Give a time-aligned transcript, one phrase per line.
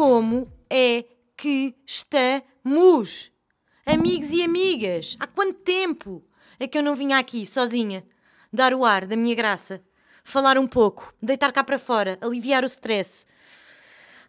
[0.00, 1.04] como é
[1.36, 3.30] que estamos?
[3.84, 6.24] Amigos e amigas, há quanto tempo
[6.58, 8.02] é que eu não vinha aqui sozinha,
[8.50, 9.84] dar o ar da minha graça,
[10.24, 13.26] falar um pouco, deitar cá para fora, aliviar o stress?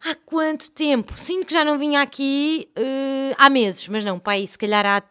[0.03, 1.17] Há quanto tempo?
[1.17, 5.01] Sinto que já não vinha aqui uh, há meses, mas não, pai, se calhar há,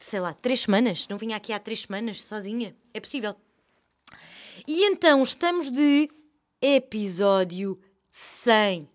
[0.00, 1.06] sei lá, três semanas.
[1.06, 2.74] Não vinha aqui há três semanas sozinha.
[2.94, 3.36] É possível.
[4.66, 6.08] E então estamos de
[6.62, 7.78] episódio
[8.10, 8.88] 100.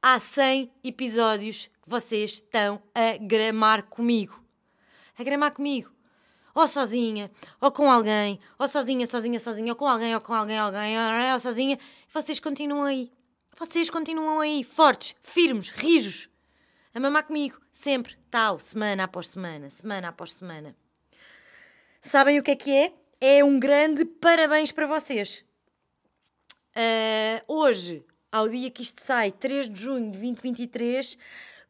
[0.00, 4.40] Há 100 episódios que vocês estão a gramar comigo.
[5.18, 5.90] A gramar comigo.
[6.54, 7.28] Ou sozinha,
[7.60, 11.40] ou com alguém, ou sozinha, sozinha, sozinha, ou com alguém, ou com alguém, alguém, ou
[11.40, 11.78] sozinha.
[12.14, 13.10] Vocês continuam aí.
[13.58, 16.30] Vocês continuam aí, fortes, firmes, rijos.
[16.94, 20.76] A mamar comigo, sempre, tal, semana após semana, semana após semana.
[22.00, 22.92] Sabem o que é que é?
[23.20, 25.44] É um grande parabéns para vocês.
[26.76, 31.18] Uh, hoje, ao dia que isto sai, 3 de junho de 2023,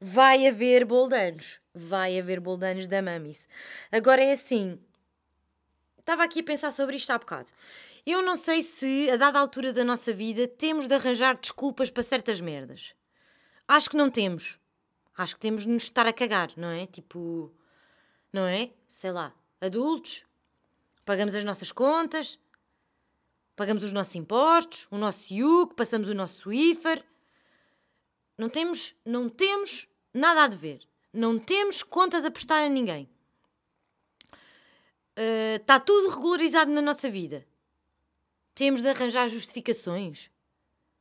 [0.01, 1.61] vai haver boldanos.
[1.75, 3.49] Vai haver boldanos da Mamis.
[3.91, 4.79] Agora é assim.
[5.99, 7.51] Estava aqui a pensar sobre isto há bocado.
[8.07, 12.03] Eu não sei se, a dada altura da nossa vida, temos de arranjar desculpas para
[12.03, 12.95] certas merdas.
[13.67, 14.59] Acho que não temos.
[15.17, 16.87] Acho que temos de nos estar a cagar, não é?
[16.87, 17.53] Tipo,
[18.33, 18.71] não é?
[18.87, 20.25] Sei lá, adultos,
[21.05, 22.39] pagamos as nossas contas,
[23.59, 27.03] pagamos os nossos impostos, o nosso IUC, passamos o nosso SWIFR.
[28.39, 30.81] Não temos, não temos nada a dever.
[31.13, 33.11] Não temos contas a prestar a ninguém.
[35.57, 37.45] Está uh, tudo regularizado na nossa vida.
[38.55, 40.31] Temos de arranjar justificações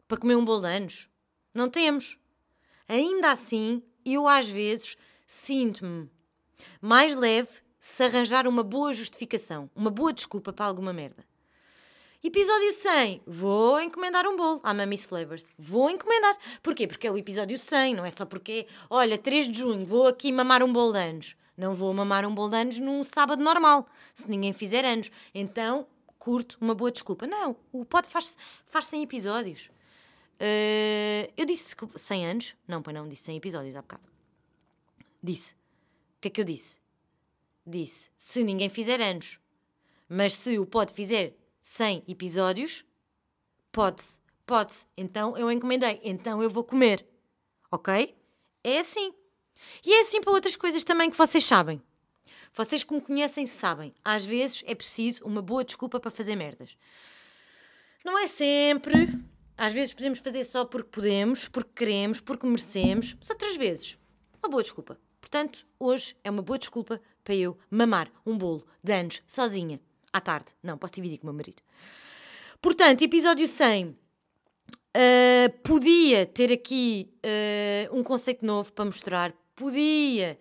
[0.08, 1.08] para comer um bolo de anos.
[1.54, 2.18] Não temos.
[2.88, 6.10] Ainda assim, eu às vezes sinto-me
[6.82, 11.27] mais leve se arranjar uma boa justificação, uma boa desculpa para alguma merda.
[12.24, 13.22] Episódio 100.
[13.28, 15.52] Vou encomendar um bolo à Mamis Flavors.
[15.58, 16.36] Vou encomendar.
[16.64, 16.88] Porquê?
[16.88, 20.32] Porque é o episódio 100, não é só porque, olha, 3 de junho, vou aqui
[20.32, 21.36] mamar um bolo de anos.
[21.56, 25.12] Não vou mamar um bolo de anos num sábado normal, se ninguém fizer anos.
[25.34, 25.86] Então,
[26.18, 27.28] curto uma boa desculpa.
[27.28, 28.36] Não, o pod faz,
[28.66, 29.70] faz 100 episódios.
[30.42, 32.56] Uh, eu disse 100 anos.
[32.68, 34.04] Não, pois não, disse 100 episódios há bocado.
[35.22, 35.54] Disse.
[35.54, 36.80] O que é que eu disse?
[37.66, 39.40] Disse, se ninguém fizer anos.
[40.10, 41.36] Mas se o pod fizer
[41.68, 42.86] 100 episódios,
[43.72, 44.88] pode-se, pode-se.
[44.96, 47.06] Então eu encomendei, então eu vou comer.
[47.70, 48.16] Ok?
[48.64, 49.14] É assim.
[49.86, 51.82] E é assim para outras coisas também que vocês sabem.
[52.54, 56.78] Vocês que me conhecem sabem, às vezes é preciso uma boa desculpa para fazer merdas.
[58.04, 59.14] Não é sempre.
[59.58, 63.98] Às vezes podemos fazer só porque podemos, porque queremos, porque merecemos, mas outras vezes,
[64.42, 64.98] uma boa desculpa.
[65.20, 69.82] Portanto, hoje é uma boa desculpa para eu mamar um bolo de anos sozinha
[70.18, 70.48] à tarde.
[70.62, 71.62] Não, posso dividir com o meu marido.
[72.62, 73.86] Portanto, episódio 100.
[73.86, 73.96] Uh,
[74.96, 80.38] ah, podia ter aqui uh, um conceito novo para mostrar, podia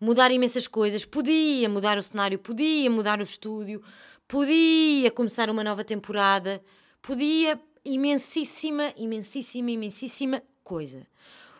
[0.00, 3.82] mudar imensas coisas, podia mudar o cenário, podia mudar o estúdio,
[4.28, 6.62] podia começar uma nova temporada,
[7.02, 11.06] podia imensíssima, imensíssima, imensíssima coisa.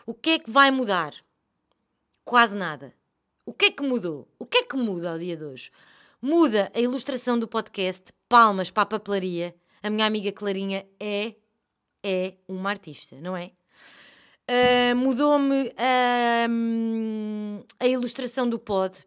[0.07, 1.15] O que é que vai mudar?
[2.25, 2.95] Quase nada.
[3.45, 4.29] O que é que mudou?
[4.39, 5.73] O que é que muda ao dia de hoje?
[6.21, 9.55] Muda a ilustração do podcast, palmas para a papelaria.
[9.81, 11.37] A minha amiga Clarinha é,
[12.03, 13.53] é uma artista, não é?
[14.51, 19.07] Uh, Mudou-me uh, a ilustração do pod.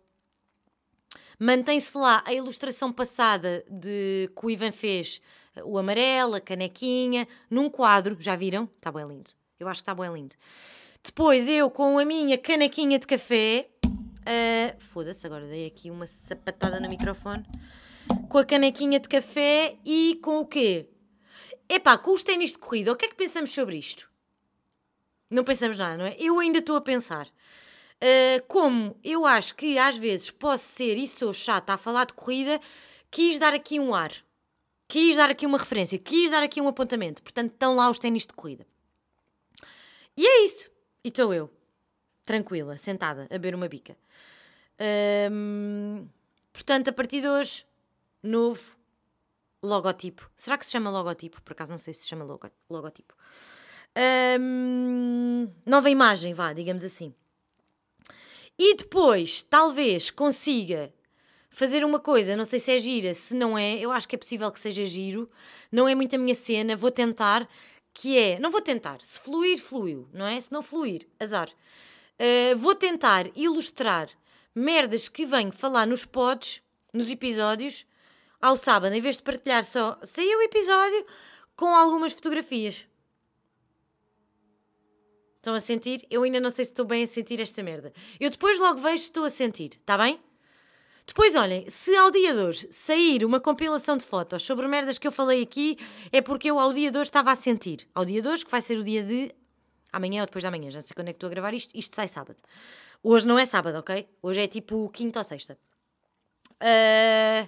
[1.37, 5.21] Mantém-se lá a ilustração passada de que o Ivan fez,
[5.65, 8.15] o amarelo, a canequinha, num quadro.
[8.21, 8.69] Já viram?
[8.77, 9.31] Está bem lindo.
[9.59, 10.37] Eu acho que está bem lindo.
[11.03, 13.69] Depois eu com a minha canequinha de café,
[14.21, 17.43] Uh, Foda-se, agora dei aqui uma sapatada no microfone.
[18.29, 20.87] Com a canequinha de café e com o quê?
[21.67, 24.11] Epá, com os ténis de corrida, o que é que pensamos sobre isto?
[25.29, 26.15] Não pensamos nada, não é?
[26.19, 27.27] Eu ainda estou a pensar.
[27.27, 32.13] Uh, como eu acho que às vezes posso ser e sou chata a falar de
[32.13, 32.59] corrida,
[33.09, 34.13] quis dar aqui um ar.
[34.87, 37.23] Quis dar aqui uma referência, quis dar aqui um apontamento.
[37.23, 38.67] Portanto, estão lá os ténis de corrida.
[40.17, 40.69] E é isso.
[41.03, 41.49] E estou eu
[42.25, 43.97] tranquila, sentada, a beber uma bica.
[45.31, 46.07] Um,
[46.51, 47.65] portanto, a partir de hoje,
[48.21, 48.77] novo
[49.61, 50.29] logotipo.
[50.35, 51.41] Será que se chama logotipo?
[51.41, 53.13] Por acaso não sei se se chama logo, logotipo.
[54.39, 57.13] Um, nova imagem, vá, digamos assim.
[58.57, 60.93] E depois, talvez consiga
[61.49, 64.19] fazer uma coisa, não sei se é gira, se não é, eu acho que é
[64.19, 65.29] possível que seja giro,
[65.71, 67.47] não é muito a minha cena, vou tentar,
[67.93, 70.39] que é, não vou tentar, se fluir, fluiu, não é?
[70.39, 71.49] Se não fluir, azar.
[72.21, 74.07] Uh, vou tentar ilustrar
[74.53, 76.61] merdas que venho falar nos pods,
[76.93, 77.83] nos episódios,
[78.39, 81.03] ao sábado, em vez de partilhar só saiu o episódio
[81.55, 82.85] com algumas fotografias.
[85.37, 86.05] Estão a sentir?
[86.11, 87.91] Eu ainda não sei se estou bem a sentir esta merda.
[88.19, 90.19] Eu depois logo vejo se estou a sentir, está bem?
[91.07, 95.07] Depois, olhem, se ao dia de hoje sair uma compilação de fotos sobre merdas que
[95.07, 95.75] eu falei aqui,
[96.11, 97.87] é porque eu ao dia de hoje estava a sentir.
[97.95, 99.33] Ao dia de hoje, que vai ser o dia de
[99.91, 101.75] amanhã ou depois de amanhã, já não sei quando é que estou a gravar isto,
[101.75, 102.37] isto sai sábado.
[103.03, 104.07] Hoje não é sábado, ok?
[104.21, 105.57] Hoje é tipo quinta ou sexta.
[106.61, 107.47] Uh...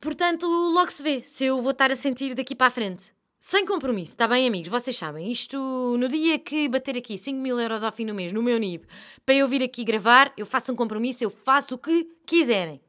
[0.00, 3.12] Portanto, logo se vê se eu vou estar a sentir daqui para a frente.
[3.40, 4.68] Sem compromisso, está bem, amigos?
[4.68, 5.56] Vocês sabem, isto
[5.98, 8.84] no dia que bater aqui 5 mil euros ao fim do mês no meu NIB
[9.24, 12.80] para eu vir aqui gravar, eu faço um compromisso, eu faço o que quiserem.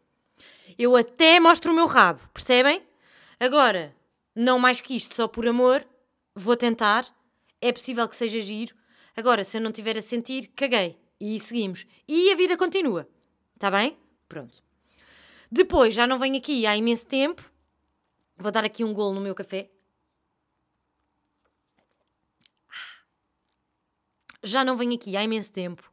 [0.78, 2.82] Eu até mostro o meu rabo, percebem?
[3.40, 3.96] Agora,
[4.36, 5.86] não mais que isto, só por amor,
[6.36, 7.06] vou tentar.
[7.62, 8.76] É possível que seja giro.
[9.16, 10.98] Agora, se eu não tiver a sentir, caguei.
[11.20, 11.86] E seguimos.
[12.08, 13.08] E a vida continua.
[13.56, 13.98] Está bem?
[14.28, 14.64] Pronto.
[15.52, 17.44] Depois, já não venho aqui há imenso tempo.
[18.38, 19.70] Vou dar aqui um golo no meu café.
[24.44, 25.92] já não venho aqui há imenso tempo,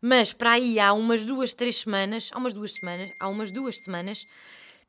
[0.00, 3.78] mas para aí há umas duas, três semanas, há umas duas semanas, há umas duas
[3.78, 4.26] semanas,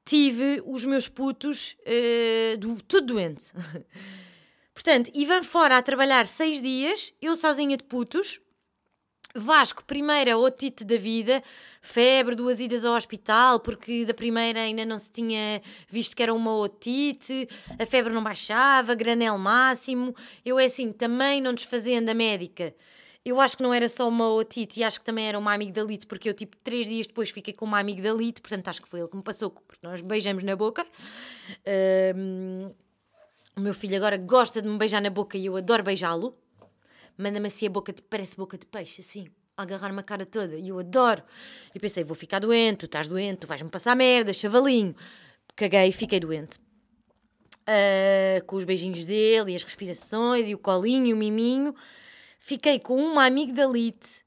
[0.06, 3.52] tive os meus putos uh, do, tudo doente.
[4.74, 8.40] Portanto, Ivan fora a trabalhar seis dias, eu sozinha de putos,
[9.34, 11.42] Vasco, primeira otite da vida,
[11.82, 16.34] febre, duas idas ao hospital, porque da primeira ainda não se tinha visto que era
[16.34, 17.48] uma otite,
[17.80, 20.14] a febre não baixava, granel máximo.
[20.44, 22.76] Eu é assim, também não desfazendo a médica.
[23.24, 26.08] Eu acho que não era só uma otite e acho que também era uma amigdalite,
[26.08, 29.10] porque eu, tipo, três dias depois fiquei com uma amigdalite, portanto acho que foi ele
[29.10, 30.86] que me passou, porque nós beijamos na boca.
[32.16, 32.74] Um,
[33.56, 36.36] o meu filho agora gosta de me beijar na boca e eu adoro beijá-lo
[37.22, 40.56] manda-me assim a boca, de, parece boca de peixe, assim, a agarrar-me a cara toda,
[40.56, 41.24] e eu adoro.
[41.74, 44.96] E pensei, vou ficar doente, tu estás doente, tu vais-me passar merda, chavalinho.
[45.56, 46.58] Caguei, fiquei doente.
[47.62, 51.76] Uh, com os beijinhos dele, e as respirações, e o colinho, e o miminho.
[52.40, 54.26] Fiquei com uma amigdalite.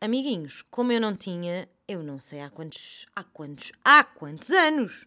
[0.00, 5.06] Amiguinhos, como eu não tinha, eu não sei há quantos, há quantos, há quantos anos.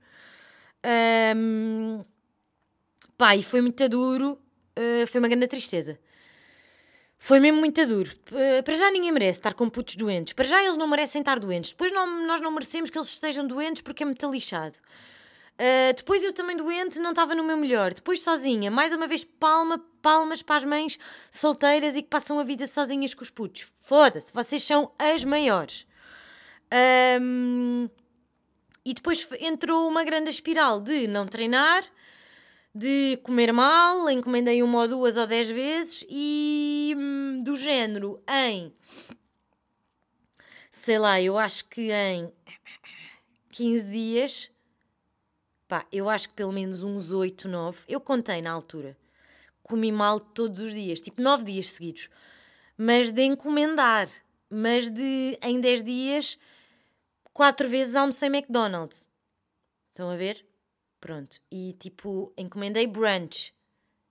[3.19, 4.39] Pá, e foi muito duro,
[4.77, 5.99] uh, foi uma grande tristeza.
[7.21, 8.09] Foi mesmo muito duro.
[8.63, 10.31] Para já ninguém merece estar com putos doentes.
[10.31, 11.71] Para já eles não merecem estar doentes.
[11.71, 14.77] Depois não, nós não merecemos que eles estejam doentes porque é muito lixado.
[15.55, 17.93] Uh, depois eu também doente, não estava no meu melhor.
[17.93, 18.71] Depois sozinha.
[18.71, 20.97] Mais uma vez palma, palmas para as mães
[21.29, 23.67] solteiras e que passam a vida sozinhas com os putos.
[23.81, 25.85] Foda-se, vocês são as maiores.
[27.21, 27.89] Um,
[28.85, 31.83] e depois entrou uma grande espiral de não treinar,
[32.79, 38.73] de comer mal, encomendei uma ou duas ou dez vezes e hum, do género em
[40.71, 42.31] sei lá, eu acho que em
[43.49, 44.51] 15 dias,
[45.67, 48.97] pá, eu acho que pelo menos uns 8, 9, eu contei na altura,
[49.61, 52.09] comi mal todos os dias, tipo 9 dias seguidos,
[52.77, 54.09] mas de encomendar,
[54.49, 56.39] mas de em 10 dias,
[57.33, 59.11] 4 vezes almocei McDonald's.
[59.89, 60.48] Estão a ver?
[60.99, 61.39] Pronto.
[61.51, 63.53] E tipo, encomendei brunch,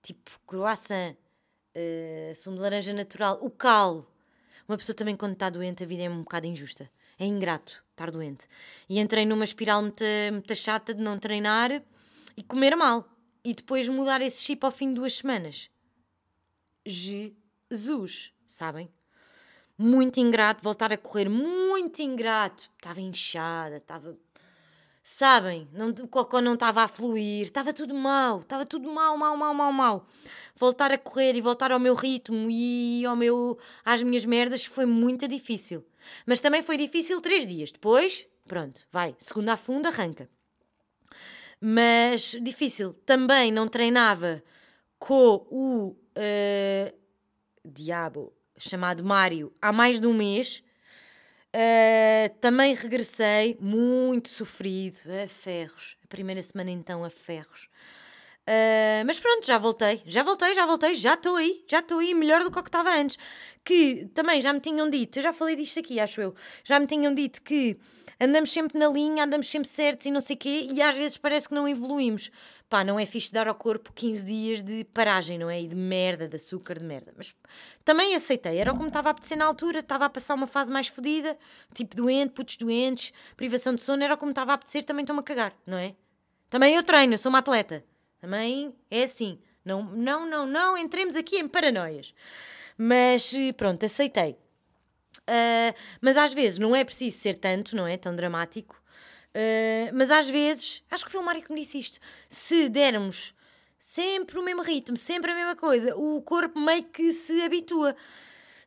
[0.03, 1.17] tipo croissant,
[1.77, 4.07] uh, sumo de laranja natural, o cal.
[4.67, 6.91] Uma pessoa também, quando está doente, a vida é um bocado injusta.
[7.19, 8.47] É ingrato estar doente.
[8.89, 11.83] E entrei numa espiral muito, muito chata de não treinar
[12.37, 13.09] e comer mal.
[13.45, 15.71] E depois mudar esse chip ao fim de duas semanas.
[16.87, 18.89] Jesus, sabem?
[19.77, 22.71] Muito ingrato, voltar a correr, muito ingrato.
[22.77, 24.17] Estava inchada, estava
[25.11, 25.67] Sabem?
[25.73, 29.55] Não, o cocô não estava a fluir, estava tudo mal, estava tudo mal, mal, mal,
[29.55, 30.07] mal, mal.
[30.55, 34.85] Voltar a correr e voltar ao meu ritmo e ao meu, às minhas merdas foi
[34.85, 35.85] muito difícil.
[36.27, 37.73] Mas também foi difícil três dias.
[37.73, 40.29] Depois, pronto, vai, segunda a fundo, arranca.
[41.59, 42.93] Mas difícil.
[43.07, 44.45] Também não treinava
[44.99, 46.95] com o uh,
[47.65, 50.63] diabo chamado Mário há mais de um mês
[51.55, 55.97] Uh, também regressei, muito sofrido, a ferros.
[56.05, 57.69] A primeira semana então a ferros.
[58.49, 62.15] Uh, mas pronto, já voltei, já voltei, já voltei, já estou aí, já estou aí
[62.15, 63.19] melhor do que o que estava antes.
[63.63, 66.87] Que também já me tinham dito, eu já falei disto aqui, acho eu, já me
[66.87, 67.77] tinham dito que
[68.19, 71.19] andamos sempre na linha, andamos sempre certos e não sei o quê, e às vezes
[71.19, 72.31] parece que não evoluímos.
[72.71, 75.61] Pá, não é fixe dar ao corpo 15 dias de paragem, não é?
[75.61, 77.13] E de merda, de açúcar, de merda.
[77.19, 77.35] Mas
[77.85, 80.89] também aceitei, era como estava a apetecer na altura, estava a passar uma fase mais
[80.89, 81.37] fodida,
[81.75, 85.23] tipo doente, putos doentes, privação de sono, era como estava a apetecer, também estou-me a
[85.23, 85.95] cagar, não é?
[86.49, 87.85] Também eu treino, eu sou uma atleta.
[88.21, 89.39] Também é assim.
[89.65, 92.15] Não, não, não, não entremos aqui em paranoias.
[92.77, 94.33] Mas pronto, aceitei.
[95.29, 97.97] Uh, mas às vezes não é preciso ser tanto, não é?
[97.97, 98.81] Tão dramático.
[99.35, 101.99] Uh, mas às vezes, acho que foi o Mário que me disse isto.
[102.29, 103.35] Se dermos,
[103.91, 105.97] Sempre o mesmo ritmo, sempre a mesma coisa.
[105.97, 107.97] O corpo meio que se habitua.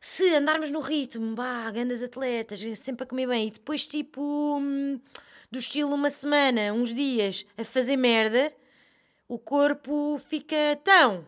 [0.00, 4.20] Se andarmos no ritmo, bah, grandes atletas, sempre a comer bem, e depois tipo
[4.58, 4.98] hum,
[5.48, 8.52] do estilo uma semana, uns dias a fazer merda,
[9.32, 11.26] o corpo fica tão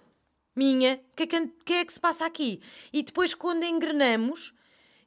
[0.55, 2.61] minha, o que, é que, que é que se passa aqui?
[2.93, 4.53] E depois quando engrenamos,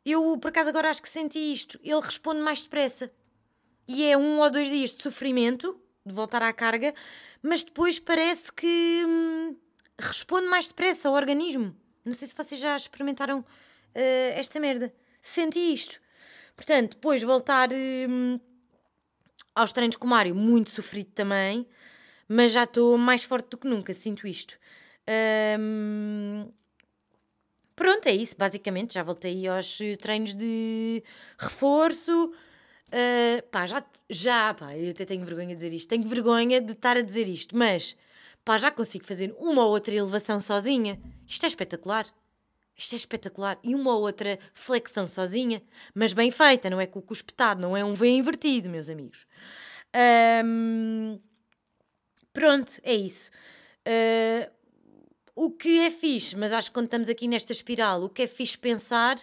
[0.03, 3.11] eu por acaso agora acho que senti isto, ele responde mais depressa.
[3.87, 6.91] E é um ou dois dias de sofrimento, de voltar à carga,
[7.39, 9.55] mas depois parece que hum,
[9.99, 11.77] responde mais depressa ao organismo.
[12.03, 14.91] Não sei se vocês já experimentaram uh, esta merda.
[15.21, 16.01] Senti isto.
[16.55, 18.39] Portanto, depois voltar hum,
[19.53, 21.67] aos treinos com o Mário, muito sofrido também,
[22.27, 24.57] mas já estou mais forte do que nunca, sinto isto.
[25.59, 26.51] Um,
[27.75, 28.95] pronto, é isso, basicamente.
[28.95, 31.03] Já voltei aos treinos de
[31.37, 32.33] reforço.
[32.87, 35.89] Uh, pá, já, já, pá, eu até tenho vergonha de dizer isto.
[35.89, 37.95] Tenho vergonha de estar a dizer isto, mas
[38.43, 40.99] pá, já consigo fazer uma ou outra elevação sozinha.
[41.27, 42.05] Isto é espetacular.
[42.77, 43.57] Isto é espetacular.
[43.63, 45.63] E uma ou outra flexão sozinha,
[45.95, 49.25] mas bem feita, não é com o espetado, não é um V invertido, meus amigos.
[50.45, 51.19] Um,
[52.37, 53.31] pronto, é isso.
[53.87, 54.47] Uh,
[55.35, 58.27] o que é fixe, mas acho que quando estamos aqui nesta espiral, o que é
[58.27, 59.17] fixe pensar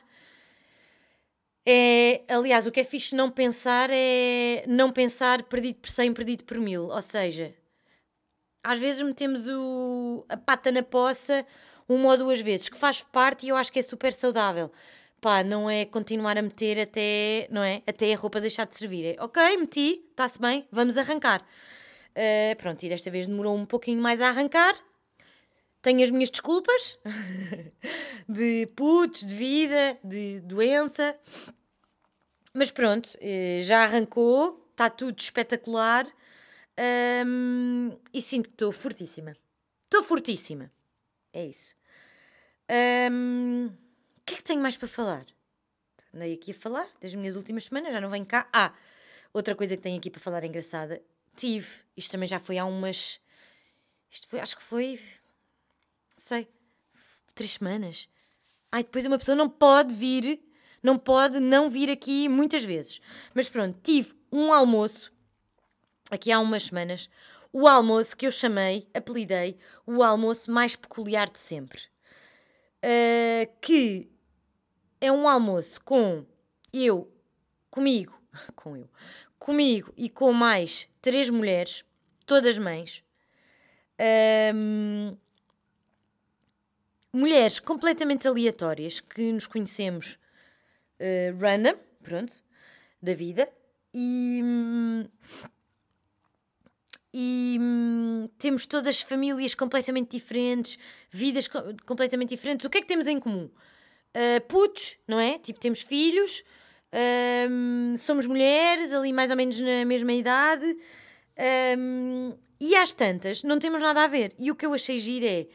[1.64, 6.44] é, aliás, o que é fixe não pensar é não pensar perdido por 100, perdido
[6.44, 6.88] por mil.
[6.88, 7.54] Ou seja,
[8.64, 11.47] às vezes metemos o, a pata na poça
[11.88, 14.73] uma ou duas vezes, que faz parte e eu acho que é super saudável.
[15.21, 17.83] Pá, não é continuar a meter até, não é?
[17.87, 19.14] Até a roupa deixar de servir.
[19.16, 21.47] É, ok, meti, está-se bem, vamos arrancar.
[22.16, 24.76] Uh, pronto, e desta vez demorou um pouquinho mais a arrancar.
[25.83, 26.99] Tenho as minhas desculpas
[28.28, 31.14] de putos, de vida, de doença.
[32.54, 36.06] Mas pronto, eh, já arrancou, está tudo espetacular
[37.26, 39.37] um, e sinto que estou fortíssima.
[39.85, 40.71] Estou fortíssima.
[41.33, 41.75] É isso.
[43.12, 45.26] Um, o que é que tenho mais para falar?
[46.14, 48.49] Andei aqui a falar das minhas últimas semanas, já não venho cá.
[48.52, 48.73] Ah,
[49.33, 51.02] outra coisa que tenho aqui para falar engraçada.
[51.37, 53.21] Tive, isto também já foi há umas.
[54.11, 55.00] Isto foi, acho que foi.
[56.17, 56.49] Sei,
[57.35, 58.09] três semanas.
[58.71, 60.41] Ai, depois uma pessoa não pode vir
[60.85, 63.00] não pode não vir aqui muitas vezes.
[63.33, 65.11] Mas pronto, tive um almoço
[66.11, 67.09] aqui há umas semanas,
[67.50, 71.81] o almoço que eu chamei, apelidei, o almoço mais peculiar de sempre.
[72.85, 74.11] Uh, que
[75.00, 76.26] é um almoço com
[76.71, 77.11] eu,
[77.71, 78.21] comigo,
[78.55, 78.91] com eu,
[79.45, 81.85] comigo e com mais três mulheres,
[82.25, 83.05] todas mães.
[87.13, 90.19] Mulheres completamente aleatórias que nos conhecemos
[90.99, 92.43] uh, random, pronto,
[93.03, 93.47] da vida.
[93.93, 94.41] E,
[97.13, 97.59] e
[98.39, 100.79] temos todas famílias completamente diferentes,
[101.11, 102.65] vidas co completamente diferentes.
[102.65, 103.51] O que é que temos em comum?
[104.15, 105.39] Uh, putos, não é?
[105.39, 106.43] Tipo, temos filhos,
[107.51, 110.77] um, somos mulheres, ali mais ou menos na mesma idade,
[111.77, 114.35] um, e às tantas não temos nada a ver.
[114.39, 115.47] E o que eu achei giro é.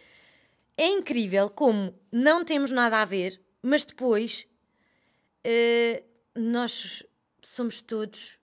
[0.77, 4.48] É incrível como não temos nada a ver, mas depois
[5.46, 6.03] uh,
[6.34, 7.03] nós
[7.41, 8.39] somos todos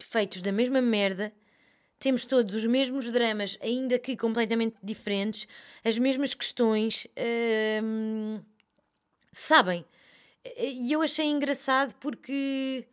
[0.00, 1.32] feitos da mesma merda,
[1.98, 5.46] temos todos os mesmos dramas, ainda que completamente diferentes,
[5.84, 7.06] as mesmas questões.
[9.32, 9.84] Sabem?
[10.44, 12.86] E eu achei engraçado porque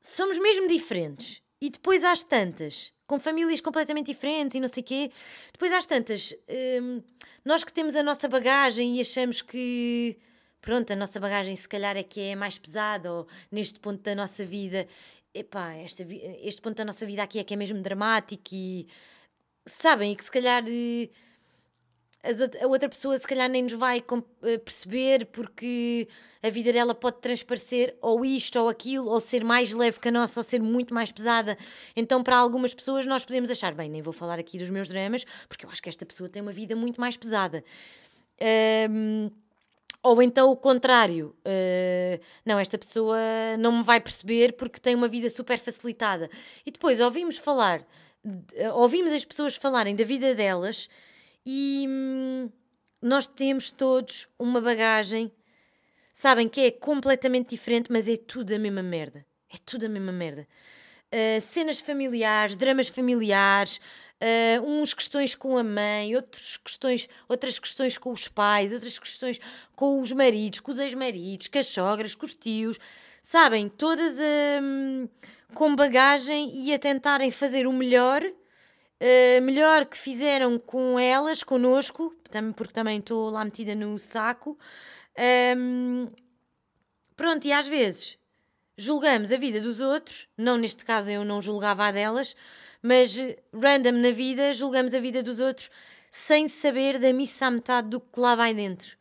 [0.00, 1.42] somos mesmo diferentes.
[1.60, 5.10] E depois às tantas, com famílias completamente diferentes e não sei quê,
[5.52, 6.34] depois às tantas,
[6.82, 7.02] hum,
[7.44, 10.18] nós que temos a nossa bagagem e achamos que
[10.60, 14.14] pronto, a nossa bagagem se calhar é que é mais pesada, ou neste ponto da
[14.14, 14.86] nossa vida,
[15.34, 16.02] epá, esta,
[16.42, 18.86] este ponto da nossa vida aqui é que é mesmo dramático e
[19.66, 21.10] sabem, e que se calhar eh,
[22.62, 24.02] a outra pessoa se calhar nem nos vai
[24.42, 26.08] eh, perceber porque
[26.42, 30.10] a vida dela pode transparecer ou isto ou aquilo, ou ser mais leve que a
[30.10, 31.56] nossa, ou ser muito mais pesada.
[31.96, 35.24] Então, para algumas pessoas, nós podemos achar, bem, nem vou falar aqui dos meus dramas,
[35.48, 37.64] porque eu acho que esta pessoa tem uma vida muito mais pesada.
[38.90, 39.30] Um,
[40.02, 43.16] ou então o contrário, uh, não, esta pessoa
[43.58, 46.28] não me vai perceber porque tem uma vida super facilitada.
[46.66, 47.80] E depois ouvimos falar,
[48.22, 50.90] uh, ouvimos as pessoas falarem da vida delas
[51.44, 52.50] e hum,
[53.00, 55.30] nós temos todos uma bagagem,
[56.12, 59.26] sabem que é completamente diferente, mas é tudo a mesma merda.
[59.52, 60.48] É tudo a mesma merda.
[61.12, 63.80] Uh, cenas familiares, dramas familiares,
[64.20, 69.40] uh, uns questões com a mãe, outros questões, outras questões com os pais, outras questões
[69.76, 72.80] com os maridos, com os ex-maridos, com as sogras, com os tios,
[73.22, 74.16] sabem, todas
[74.62, 75.08] um,
[75.54, 78.22] com bagagem e a tentarem fazer o melhor
[79.04, 82.14] uh, melhor que fizeram com elas, connosco,
[82.56, 84.58] porque também estou lá metida no saco.
[85.56, 86.08] Um,
[87.14, 88.18] pronto, e às vezes
[88.76, 92.34] julgamos a vida dos outros, não neste caso eu não julgava a delas,
[92.82, 93.16] mas
[93.52, 95.70] random na vida, julgamos a vida dos outros
[96.10, 98.96] sem saber da missa à metade do que lá vai dentro.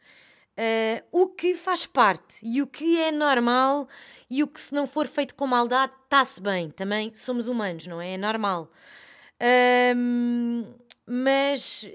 [0.56, 3.88] Uh, o que faz parte e o que é normal
[4.30, 6.70] e o que, se não for feito com maldade, está-se bem.
[6.70, 8.14] Também somos humanos, não é?
[8.14, 8.72] É normal.
[9.44, 10.74] Uh,
[11.06, 11.86] mas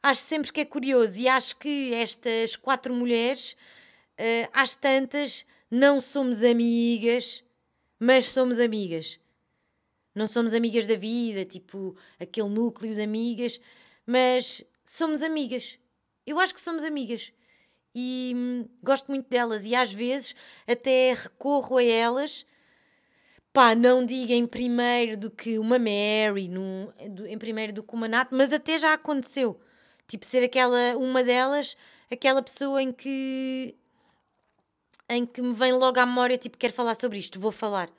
[0.00, 3.56] acho sempre que é curioso e acho que estas quatro mulheres,
[4.18, 7.42] uh, às tantas, não somos amigas,
[7.98, 9.18] mas somos amigas.
[10.14, 13.60] Não somos amigas da vida, tipo aquele núcleo de amigas,
[14.06, 15.78] mas somos amigas.
[16.26, 17.32] Eu acho que somos amigas.
[17.94, 20.34] E hum, gosto muito delas e às vezes
[20.66, 22.46] até recorro a elas.
[23.52, 26.92] Pá, não digo em primeiro do que uma Mary, no,
[27.26, 29.60] em primeiro do que uma Nat, mas até já aconteceu.
[30.06, 31.76] Tipo, ser aquela, uma delas,
[32.10, 33.74] aquela pessoa em que
[35.08, 37.90] em que me vem logo à memória, tipo, quero falar sobre isto, vou falar.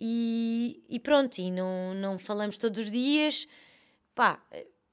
[0.00, 3.48] E, e pronto, e não, não falamos todos os dias.
[4.14, 4.40] Pá,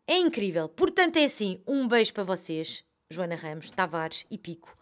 [0.07, 0.67] é incrível.
[0.67, 4.75] Portanto, é assim, um beijo para vocês, Joana Ramos, Tavares e Pico.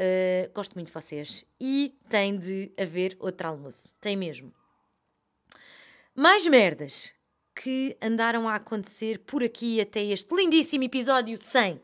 [0.00, 1.44] Uh, gosto muito de vocês.
[1.60, 3.94] E tem de haver outro almoço.
[4.00, 4.50] Tem mesmo.
[6.14, 7.12] Mais merdas
[7.54, 11.80] que andaram a acontecer por aqui até este lindíssimo episódio 100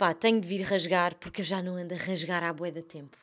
[0.00, 2.80] pá, tenho de vir rasgar porque eu já não ando a rasgar à bué da
[2.80, 3.18] tempo.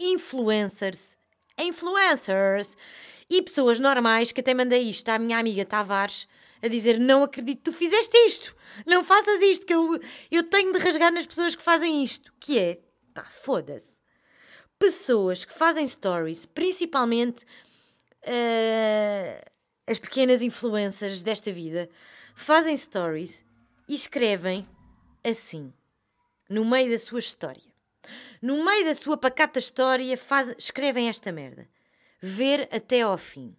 [0.00, 1.16] Influencers,
[1.56, 2.76] influencers
[3.30, 6.26] e pessoas normais que até mandei isto à minha amiga Tavares
[6.60, 9.96] a dizer: Não acredito que tu fizeste isto, não faças isto, que eu,
[10.28, 12.32] eu tenho de rasgar nas pessoas que fazem isto.
[12.40, 12.80] Que é,
[13.14, 14.02] pá, foda-se.
[14.78, 17.44] Pessoas que fazem stories, principalmente
[18.24, 19.50] uh,
[19.86, 21.88] as pequenas influencers desta vida,
[22.34, 23.44] fazem stories
[23.88, 24.66] e escrevem
[25.22, 25.72] assim
[26.48, 27.72] no meio da sua história.
[28.40, 31.68] No meio da sua pacata história, faz, escrevem esta merda.
[32.20, 33.56] Ver até ao fim.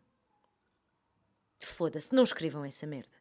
[1.59, 3.15] Foda-se, não escrevam essa merda.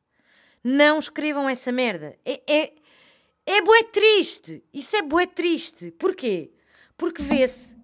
[0.64, 2.18] Não escrevam essa merda.
[2.24, 2.72] É, é,
[3.46, 4.62] é bué triste.
[4.72, 5.90] Isso é bué triste.
[5.92, 6.52] Porquê?
[6.96, 7.76] Porque vê-se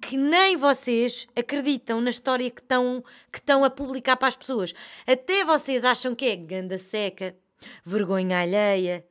[0.00, 4.74] que nem vocês acreditam na história que estão que a publicar para as pessoas.
[5.06, 7.36] Até vocês acham que é ganda seca,
[7.84, 9.06] vergonha alheia,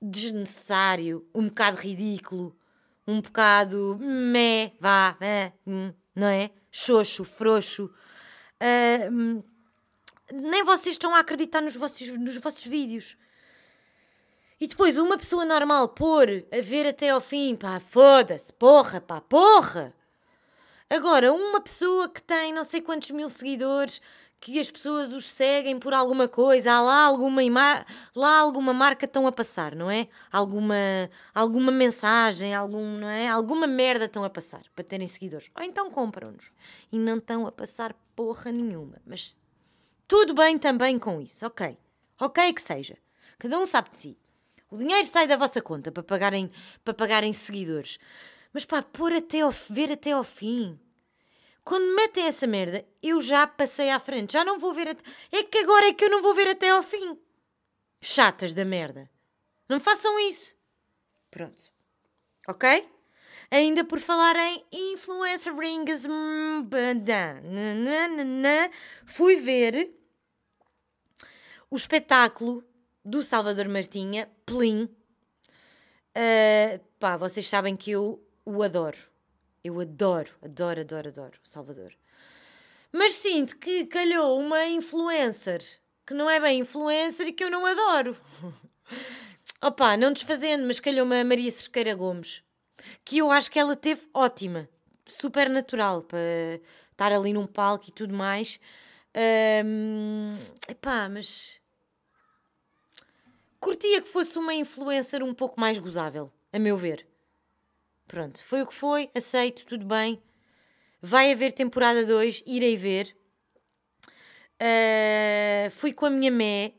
[0.00, 2.56] desnecessário, um bocado ridículo,
[3.06, 5.52] um bocado meh, vá, é,
[6.14, 6.50] não é?
[6.70, 7.90] Xoxo, frouxo.
[8.60, 9.44] Uh,
[10.32, 13.16] nem vocês estão a acreditar nos vossos, nos vossos vídeos.
[14.58, 19.20] E depois uma pessoa normal pôr a ver até ao fim, pá, foda-se, porra, pá,
[19.20, 19.92] porra.
[20.88, 24.00] Agora, uma pessoa que tem não sei quantos mil seguidores,
[24.40, 27.42] que as pessoas os seguem por alguma coisa, há lá alguma,
[28.14, 30.08] lá alguma marca estão a passar, não é?
[30.30, 30.74] Alguma,
[31.34, 33.28] alguma mensagem, algum, não é?
[33.28, 35.50] Alguma merda estão a passar para terem seguidores.
[35.54, 36.50] Ou então compram-nos
[36.92, 39.02] e não estão a passar porra nenhuma.
[39.04, 39.36] Mas
[40.06, 41.76] tudo bem também com isso, ok?
[42.20, 42.96] Ok que seja.
[43.38, 44.18] Cada um sabe de si.
[44.70, 46.50] O dinheiro sai da vossa conta para pagarem,
[46.84, 47.98] para pagarem seguidores.
[48.52, 50.78] Mas pá, pôr até ao, ver até ao fim.
[51.64, 55.02] Quando metem essa merda, eu já passei à frente, já não vou ver até.
[55.32, 57.18] É que agora é que eu não vou ver até ao fim.
[58.00, 59.10] Chatas da merda.
[59.68, 60.54] Não façam isso.
[61.30, 61.64] Pronto.
[62.48, 62.88] Ok?
[63.50, 66.68] Ainda por falar em influencer rings, hum,
[69.04, 69.92] fui ver
[71.70, 72.64] o espetáculo
[73.06, 74.84] do Salvador Martinha, Plim.
[76.14, 78.98] Uh, pá, vocês sabem que eu o adoro.
[79.62, 81.92] Eu adoro, adoro, adoro, adoro o Salvador.
[82.92, 85.62] Mas sinto que calhou uma influencer
[86.06, 88.16] que não é bem influencer e que eu não adoro.
[89.60, 92.42] Opa, não desfazendo, mas calhou-me a Maria Cerqueira Gomes,
[93.04, 94.68] que eu acho que ela teve ótima,
[95.04, 96.60] super natural para
[96.92, 98.60] estar ali num palco e tudo mais.
[99.64, 100.34] Um,
[100.68, 101.60] epá, mas
[103.60, 107.06] curtia que fosse uma influencer um pouco mais gozável, a meu ver.
[108.06, 110.22] Pronto, foi o que foi, aceito, tudo bem.
[111.02, 113.16] Vai haver temporada 2, irei ver.
[114.60, 116.72] Uh, fui com a minha mé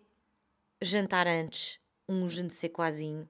[0.81, 3.27] jantar antes, um sais quasinho.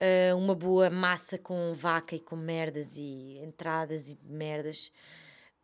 [0.00, 4.90] Uh, uma boa massa com vaca e com merdas e entradas e merdas.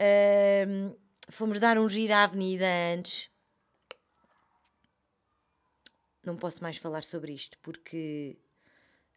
[0.01, 0.97] Uh,
[1.29, 3.30] fomos dar um giro à avenida antes.
[6.25, 8.37] Não posso mais falar sobre isto porque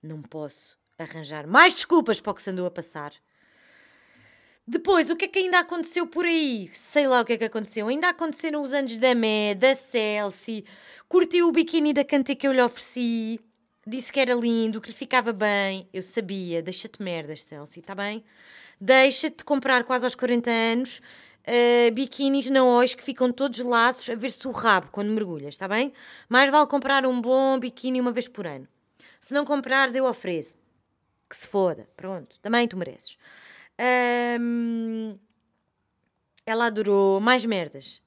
[0.02, 3.14] não posso arranjar mais desculpas para o que se andou a passar.
[4.66, 6.72] Depois, o que é que ainda aconteceu por aí?
[6.74, 7.90] Sei lá o que é que aconteceu.
[7.90, 10.64] Ainda aconteceram os anos da Mé, da Celsi.
[11.10, 13.42] Curtiu o biquíni da Cante que eu lhe ofereci.
[13.86, 15.90] Disse que era lindo, que lhe ficava bem.
[15.92, 16.62] Eu sabia.
[16.62, 18.24] Deixa-te merdas, Celsi, está bem?
[18.80, 21.02] Deixa-te comprar quase aos 40 anos
[21.48, 25.68] uh, biquínis na Ois que ficam todos laços a ver-se o rabo quando mergulhas, está
[25.68, 25.94] bem?
[26.30, 28.68] Mais vale comprar um bom biquíni uma vez por ano.
[29.20, 30.58] Se não comprares, eu ofereço.
[31.30, 31.88] Que se foda.
[31.96, 33.18] Pronto, também tu mereces.
[34.40, 35.18] Um,
[36.46, 38.02] ela adorou mais merdas.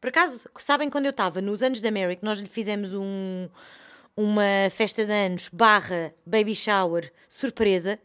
[0.00, 3.48] Por acaso, sabem quando eu estava nos anos da Mary que nós lhe fizemos um,
[4.16, 7.98] uma festa de anos barra baby shower surpresa.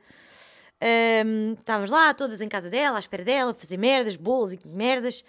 [0.81, 5.23] Um, estávamos lá, todas em casa dela, à espera dela, fazer merdas, bolos e merdas.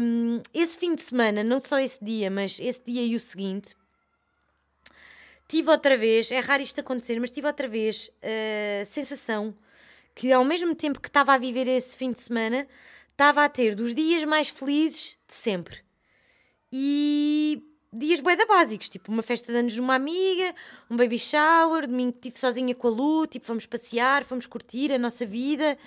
[0.00, 3.74] Um, esse fim de semana, não só esse dia, mas esse dia e o seguinte,
[5.48, 9.54] tive outra vez, é raro isto acontecer, mas tive outra vez a uh, sensação
[10.18, 12.66] que ao mesmo tempo que estava a viver esse fim de semana,
[13.12, 15.78] estava a ter dos dias mais felizes de sempre.
[16.72, 20.54] E dias bué básicos, tipo uma festa de anos de uma amiga,
[20.90, 24.98] um baby shower, domingo estive sozinha com a Lu, tipo fomos passear, fomos curtir a
[24.98, 25.78] nossa vida.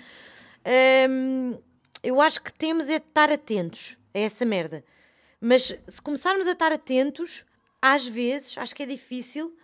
[1.08, 1.58] Um,
[2.02, 4.84] eu acho que temos é de estar atentos a essa merda.
[5.40, 7.44] Mas se começarmos a estar atentos,
[7.80, 9.56] às vezes, acho que é difícil,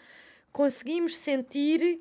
[0.52, 2.00] conseguimos sentir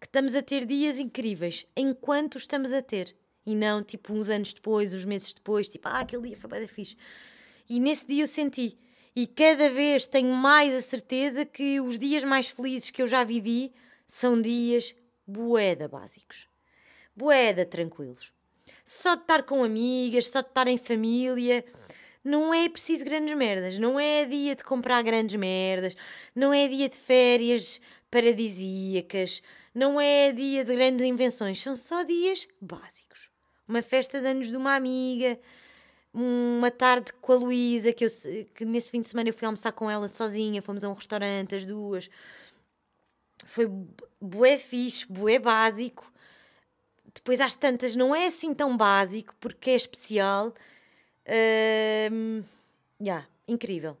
[0.00, 3.14] que estamos a ter dias incríveis enquanto estamos a ter.
[3.44, 6.66] E não tipo uns anos depois, uns meses depois, tipo, ah, aquele dia foi bem
[6.66, 6.96] fixe.
[7.68, 8.76] E nesse dia eu senti.
[9.14, 13.24] E cada vez tenho mais a certeza que os dias mais felizes que eu já
[13.24, 13.72] vivi
[14.06, 14.94] são dias
[15.26, 16.48] boeda básicos.
[17.14, 18.32] Boeda tranquilos.
[18.84, 21.64] Só de estar com amigas, só de estar em família.
[22.24, 23.78] Não é preciso grandes merdas.
[23.78, 25.96] Não é dia de comprar grandes merdas.
[26.34, 29.42] Não é dia de férias paradisíacas
[29.74, 33.30] não é dia de grandes invenções, são só dias básicos.
[33.66, 35.38] Uma festa de anos de uma amiga,
[36.14, 38.08] uma tarde com a Luísa, que, eu,
[38.54, 41.54] que nesse fim de semana eu fui almoçar com ela sozinha, fomos a um restaurante,
[41.54, 42.10] as duas.
[43.46, 43.70] Foi
[44.20, 46.10] bué fixe, bué básico.
[47.14, 50.54] Depois às tantas não é assim tão básico, porque é especial.
[52.10, 52.42] Um,
[53.00, 53.96] yeah, incrível.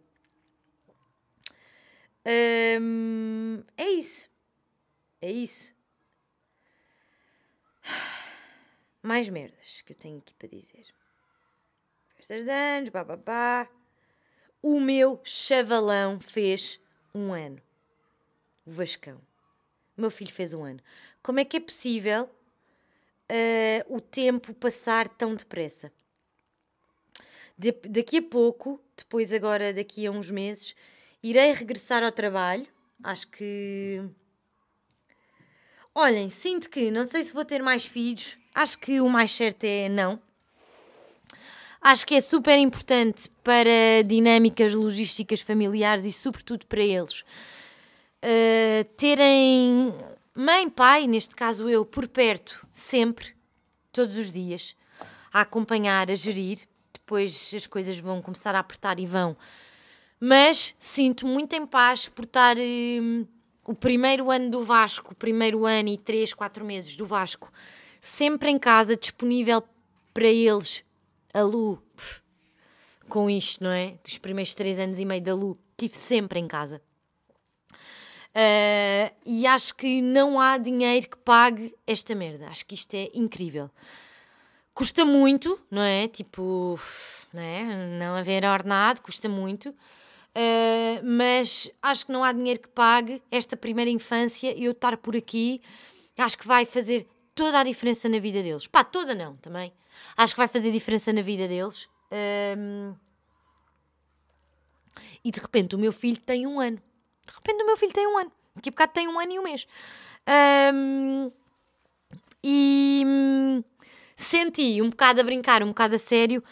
[2.80, 4.28] Um, é isso.
[5.20, 5.74] É isso.
[9.02, 10.86] Mais merdas que eu tenho aqui para dizer.
[12.22, 13.68] Festas de anos, bababá.
[14.62, 16.78] O meu chavalão fez
[17.12, 17.60] um ano.
[18.64, 19.20] O Vascão.
[19.96, 20.78] O meu filho fez um ano.
[21.20, 22.30] Como é que é possível
[23.28, 25.92] uh, o tempo passar tão depressa?
[27.58, 30.76] De, daqui a pouco, depois agora daqui a uns meses,
[31.24, 32.68] irei regressar ao trabalho.
[33.02, 34.00] Acho que
[35.92, 38.38] Olhem, sinto que não sei se vou ter mais filhos.
[38.54, 40.22] Acho que o mais certo é não.
[41.82, 47.24] Acho que é super importante para dinâmicas logísticas familiares e, sobretudo, para eles
[48.22, 49.92] uh, terem
[50.32, 53.34] mãe, pai, neste caso eu, por perto, sempre,
[53.90, 54.76] todos os dias,
[55.32, 56.60] a acompanhar, a gerir.
[56.92, 59.36] Depois as coisas vão começar a apertar e vão.
[60.20, 62.56] Mas sinto muito em paz por estar.
[62.56, 63.26] Uh,
[63.64, 67.52] o primeiro ano do Vasco, o primeiro ano e três, quatro meses do Vasco,
[68.00, 69.62] sempre em casa, disponível
[70.12, 70.84] para eles,
[71.32, 71.82] a Lu,
[73.08, 73.94] com isto, não é?
[74.04, 76.80] Dos primeiros três anos e meio da Lu, estive sempre em casa.
[78.34, 82.48] Uh, e acho que não há dinheiro que pague esta merda.
[82.48, 83.70] Acho que isto é incrível.
[84.74, 86.08] Custa muito, não é?
[86.08, 86.80] Tipo,
[87.32, 87.86] não, é?
[87.98, 89.68] não haver ordenado, custa muito.
[89.68, 94.96] Uh, mas acho que não há dinheiro que pague esta primeira infância e eu estar
[94.96, 95.60] por aqui.
[96.16, 98.66] Acho que vai fazer toda a diferença na vida deles.
[98.66, 99.72] Pá, toda não também.
[100.16, 101.88] Acho que vai fazer diferença na vida deles.
[102.58, 102.94] Um,
[105.24, 106.76] e de repente o meu filho tem um ano.
[107.26, 108.32] De repente o meu filho tem um ano.
[108.54, 109.66] Daqui a bocado tem um ano e um mês.
[110.74, 111.32] Um,
[112.44, 113.64] e hum,
[114.16, 116.42] senti um bocado a brincar, um bocado a sério,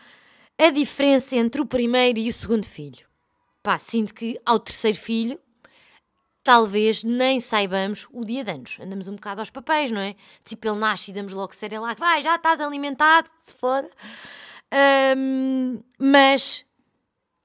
[0.56, 3.04] a diferença entre o primeiro e o segundo filho.
[3.62, 5.38] Pá, sinto que ao terceiro filho
[6.42, 8.78] talvez nem saibamos o dia de anos.
[8.80, 10.14] Andamos um bocado aos papéis, não é?
[10.44, 13.90] Tipo, ele nasce e damos logo cereal lá, vai, já estás alimentado, se foda.
[15.16, 16.64] Um, mas,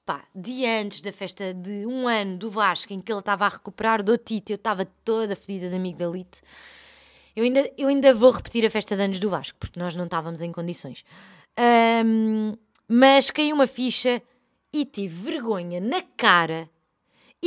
[0.04, 3.48] pá, dia antes da festa de um ano do Vasco, em que ele estava a
[3.48, 6.40] recuperar do Tito, eu estava toda fedida de amigdalite.
[7.34, 10.04] Eu ainda, eu ainda vou repetir a festa de anos do Vasco, porque nós não
[10.04, 11.04] estávamos em condições.
[12.04, 12.54] Um,
[12.88, 14.22] mas caiu uma ficha
[14.72, 16.70] e tive vergonha na cara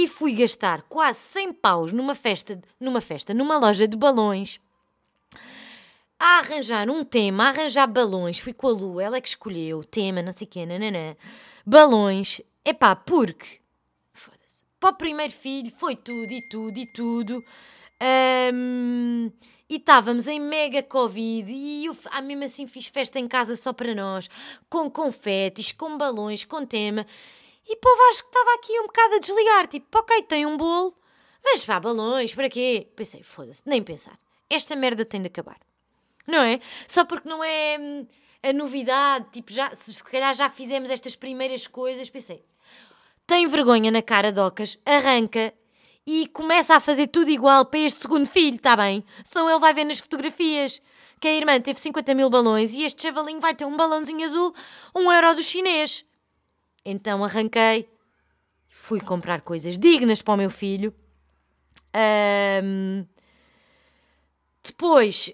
[0.03, 4.59] e fui gastar quase 100 paus numa festa, numa festa, numa loja de balões
[6.17, 8.39] a arranjar um tema, a arranjar balões.
[8.39, 11.15] Fui com a Lu, ela é que escolheu o tema, não sei o quê, nananã.
[11.65, 12.41] Balões.
[12.63, 13.59] Epá, porque...
[14.13, 14.63] Foda-se.
[14.79, 17.43] Para o primeiro filho foi tudo e tudo e tudo.
[18.53, 19.31] Um,
[19.69, 23.73] e estávamos em mega Covid e eu ah, mesmo assim fiz festa em casa só
[23.73, 24.29] para nós,
[24.69, 27.05] com confetes, com balões, com tema.
[27.69, 30.97] E pô, acho que estava aqui um bocado a desligar, tipo, ok, tem um bolo,
[31.43, 32.87] mas pá, balões, para quê?
[32.95, 34.19] Pensei, foda-se, nem pensar.
[34.49, 35.59] Esta merda tem de acabar.
[36.25, 36.59] Não é?
[36.87, 38.07] Só porque não é hum,
[38.41, 42.43] a novidade, tipo, já, se calhar já fizemos estas primeiras coisas, pensei,
[43.27, 45.53] tem vergonha na cara, Docas, arranca
[46.07, 49.05] e começa a fazer tudo igual para este segundo filho, está bem?
[49.23, 50.81] Só ele vai ver nas fotografias
[51.19, 54.55] que a irmã teve 50 mil balões e este chavalinho vai ter um balãozinho azul,
[54.95, 56.03] um euro do chinês.
[56.85, 57.89] Então arranquei,
[58.67, 60.93] fui comprar coisas dignas para o meu filho.
[62.63, 63.05] Um,
[64.63, 65.33] depois,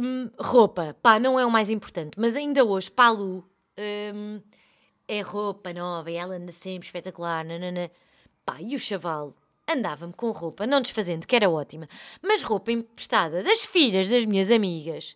[0.00, 0.96] um, roupa.
[1.02, 3.44] Pá, não é o mais importante, mas ainda hoje, para a Lu,
[4.14, 4.40] um,
[5.06, 7.44] é roupa nova e ela anda sempre espetacular.
[7.44, 7.90] Nanana.
[8.44, 9.34] Pá, e o chavalo?
[9.68, 11.88] andava-me com roupa, não desfazendo, que era ótima,
[12.22, 15.14] mas roupa emprestada das filhas das minhas amigas,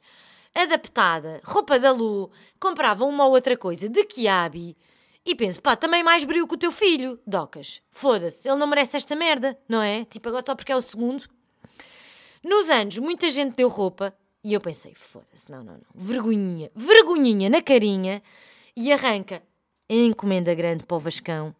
[0.55, 4.77] adaptada, roupa da Lu, comprava uma ou outra coisa de Kiabi.
[5.25, 7.81] E penso, pá, também mais brilho que o teu filho, Docas.
[7.91, 10.05] Foda-se, ele não merece esta merda, não é?
[10.05, 11.25] Tipo, agora só porque é o segundo.
[12.43, 15.87] Nos anos, muita gente deu roupa e eu pensei, foda-se, não, não, não.
[15.95, 18.21] Vergonhinha, vergonhinha na carinha
[18.77, 19.43] e arranca
[19.89, 21.55] encomenda grande para o Vascão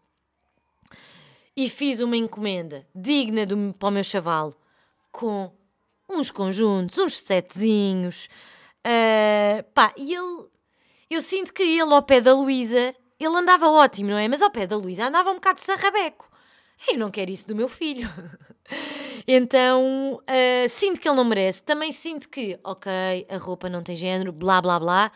[1.55, 4.55] e fiz uma encomenda digna do, para o meu chavalo
[5.11, 5.51] com
[6.09, 8.27] uns conjuntos, uns setezinhos.
[8.85, 10.45] Uh, pá, e ele.
[11.09, 14.27] Eu sinto que ele, ao pé da Luísa, ele andava ótimo, não é?
[14.27, 16.29] Mas ao pé da Luísa andava um bocado de sarrabeco.
[16.87, 18.09] Eu não quero isso do meu filho.
[19.27, 21.63] então, uh, sinto que ele não merece.
[21.63, 22.91] Também sinto que, ok,
[23.29, 25.11] a roupa não tem género, blá blá blá,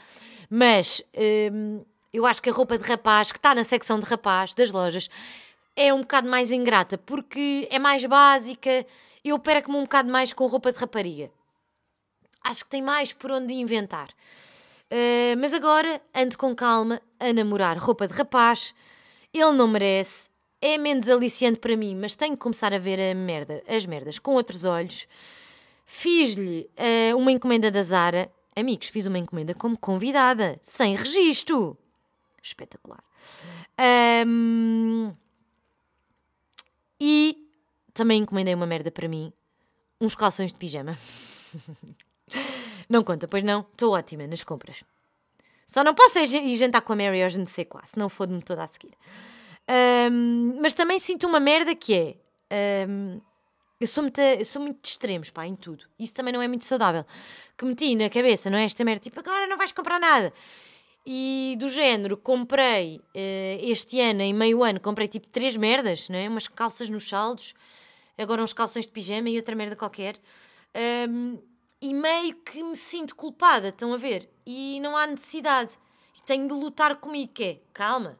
[0.49, 4.53] mas uh, eu acho que a roupa de rapaz, que está na secção de rapaz
[4.53, 5.09] das lojas,
[5.75, 8.85] é um bocado mais ingrata, porque é mais básica,
[9.23, 11.29] eu perco-me um bocado mais com roupa de rapariga.
[12.43, 14.09] Acho que tem mais por onde inventar.
[14.91, 18.73] Uh, mas agora ando com calma a namorar roupa de rapaz.
[19.33, 20.29] Ele não merece,
[20.61, 24.17] é menos aliciante para mim, mas tenho que começar a ver a merda, as merdas
[24.17, 25.07] com outros olhos.
[25.85, 28.31] Fiz-lhe uh, uma encomenda da Zara.
[28.55, 31.77] Amigos, fiz uma encomenda como convidada, sem registro.
[32.41, 33.03] Espetacular.
[34.25, 35.13] Um,
[36.99, 37.37] e
[37.93, 39.31] também encomendei uma merda para mim:
[39.99, 40.97] uns calções de pijama.
[42.89, 43.61] não conta, pois não?
[43.71, 44.83] Estou ótima nas compras.
[45.65, 48.63] Só não posso ir jantar com a Mary hoje, não sei qual, senão fodo-me toda
[48.63, 48.93] a seguir.
[49.69, 52.87] Um, mas também sinto uma merda que é.
[52.87, 53.19] Um,
[53.79, 55.83] eu sou, muito, eu sou muito de extremos, pá, em tudo.
[55.99, 57.05] Isso também não é muito saudável.
[57.57, 58.63] Que meti na cabeça, não é?
[58.63, 60.33] Esta merda, tipo, agora não vais comprar nada.
[61.05, 63.01] E do género, comprei uh,
[63.61, 66.27] este ano, em meio ano, comprei tipo três merdas, não é?
[66.27, 67.53] Umas calças nos saldos,
[68.17, 70.17] agora uns calções de pijama e outra merda qualquer.
[71.09, 71.37] Um,
[71.81, 74.29] e meio que me sinto culpada, estão a ver?
[74.45, 75.71] E não há necessidade.
[76.17, 78.17] E tenho de lutar comigo, que é, calma,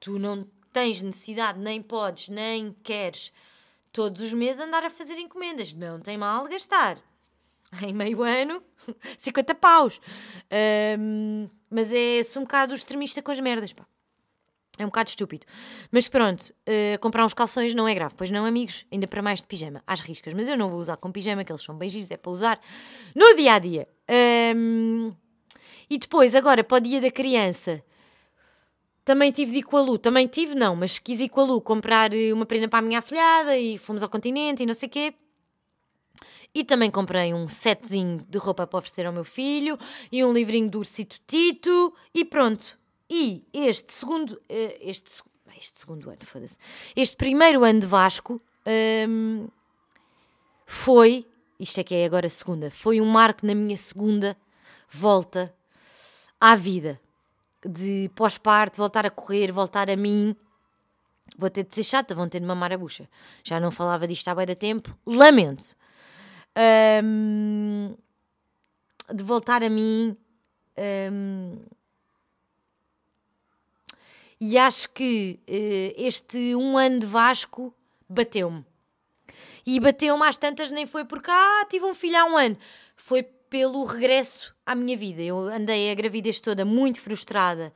[0.00, 3.32] tu não tens necessidade, nem podes, nem queres
[3.92, 5.72] todos os meses andar a fazer encomendas.
[5.72, 6.98] Não tem mal gastar.
[7.82, 8.62] Em meio ano,
[9.18, 10.00] 50 paus.
[10.98, 13.86] Um, mas é, sou um bocado extremista com as merdas, pá.
[14.78, 15.44] É um bocado estúpido.
[15.90, 18.14] Mas pronto, uh, comprar uns calções não é grave.
[18.16, 20.32] Pois não, amigos, ainda para mais de pijama, às riscas.
[20.32, 22.60] Mas eu não vou usar com pijama, que eles são bem giros, é para usar
[23.14, 23.88] no dia a dia.
[24.56, 25.12] Um,
[25.90, 27.82] e depois, agora, para o dia da criança,
[29.04, 29.98] também tive de ir com a Lu.
[29.98, 32.82] Também tive, não, mas quis ir com a Lu comprar eh, uma prenda para a
[32.82, 35.14] minha afilhada e fomos ao continente e não sei o quê.
[36.54, 39.78] E também comprei um setzinho de roupa para oferecer ao meu filho
[40.12, 42.77] e um livrinho do Ursito Tito e pronto.
[43.10, 45.22] E este segundo, eh, este,
[45.58, 46.56] este segundo ano, foda-se,
[46.94, 48.40] este primeiro ano de Vasco
[49.08, 49.48] um,
[50.66, 51.26] foi,
[51.58, 54.36] isto é que é agora a segunda, foi um marco na minha segunda
[54.90, 55.54] volta
[56.40, 57.00] à vida.
[57.64, 60.36] De pós-parte, voltar a correr, voltar a mim.
[61.36, 63.08] Vou ter de ser chata, vão ter de mamar a bucha.
[63.42, 64.96] Já não falava disto há bem da tempo.
[65.04, 65.76] Lamento
[67.02, 67.96] um,
[69.12, 70.16] de voltar a mim.
[71.12, 71.58] Um,
[74.40, 77.74] e acho que uh, este um ano de Vasco
[78.08, 78.64] bateu-me.
[79.66, 82.56] E bateu-me às tantas, nem foi porque ah, tive um filho há um ano.
[82.96, 85.22] Foi pelo regresso à minha vida.
[85.22, 87.72] Eu andei a gravidez toda muito frustrada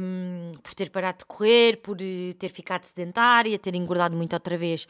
[0.00, 4.56] um, por ter parado de correr, por eh, ter ficado sedentária, ter engordado muito outra
[4.56, 4.86] vez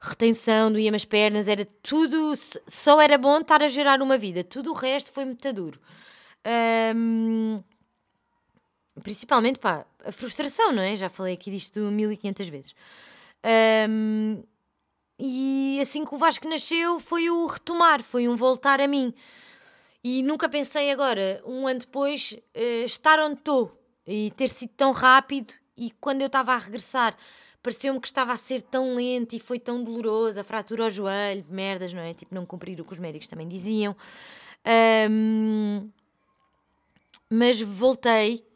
[0.00, 2.34] retenção, doía-me as pernas, era tudo,
[2.66, 5.80] só era bom estar a gerar uma vida, tudo o resto foi muito duro.
[6.94, 7.62] Um,
[9.02, 10.96] principalmente, pá, a frustração, não é?
[10.96, 12.74] Já falei aqui disto 1500 vezes.
[13.88, 14.42] Um,
[15.18, 19.12] e assim que o Vasco nasceu, foi o retomar, foi um voltar a mim.
[20.02, 24.92] E nunca pensei agora, um ano depois, uh, estar onde estou e ter sido tão
[24.92, 25.52] rápido.
[25.76, 27.16] E quando eu estava a regressar,
[27.62, 31.44] pareceu-me que estava a ser tão lento e foi tão doloroso a fratura ao joelho,
[31.48, 32.14] merdas, não é?
[32.14, 33.96] Tipo, não cumprir o que os médicos também diziam.
[35.10, 35.90] Um,
[37.30, 38.47] mas voltei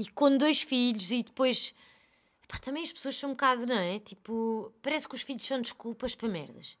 [0.00, 1.74] e com dois filhos e depois.
[2.48, 3.98] Pá, também as pessoas são um bocado, não é?
[3.98, 6.78] Tipo, parece que os filhos são desculpas para merdas.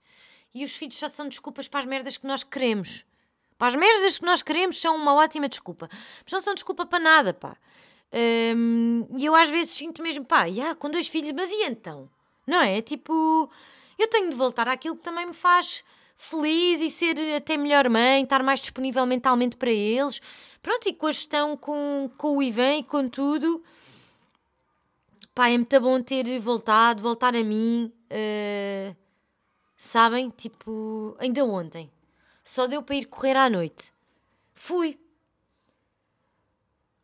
[0.54, 3.04] E os filhos só são desculpas para as merdas que nós queremos.
[3.58, 5.88] Para as merdas que nós queremos são uma ótima desculpa.
[6.24, 7.56] Mas não são desculpa para nada, pá.
[8.12, 12.10] Um, e eu às vezes sinto mesmo, pá, yeah, com dois filhos, mas e então?
[12.46, 12.80] Não é?
[12.80, 13.48] Tipo,
[13.98, 15.84] eu tenho de voltar àquilo que também me faz
[16.16, 20.20] feliz e ser até melhor mãe, estar mais disponível mentalmente para eles.
[20.62, 23.62] Pronto, e com a gestão com, com o Ivan e com tudo,
[25.34, 27.92] pá, é muito bom ter voltado, voltar a mim.
[28.10, 28.94] Uh,
[29.76, 30.28] sabem?
[30.30, 31.90] Tipo, ainda ontem.
[32.44, 33.92] Só deu para ir correr à noite.
[34.54, 34.98] Fui.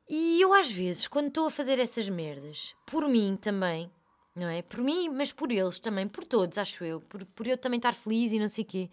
[0.09, 3.91] E eu às vezes, quando estou a fazer essas merdas, por mim também,
[4.35, 4.61] não é?
[4.63, 7.01] Por mim, mas por eles também, por todos, acho eu.
[7.01, 8.91] Por, por eu também estar feliz e não sei o quê.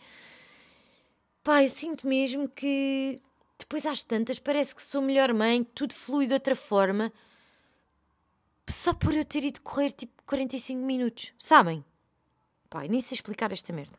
[1.43, 3.21] Pá, eu sinto mesmo que
[3.57, 7.11] depois às tantas parece que sou melhor mãe, tudo flui de outra forma.
[8.67, 11.83] Só por eu ter ido correr tipo 45 minutos, sabem?
[12.69, 13.97] Pá, nem sei explicar esta merda.